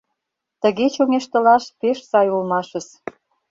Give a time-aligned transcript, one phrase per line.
[0.61, 2.87] Тыге чоҥештылаш пеш сай улмашыс.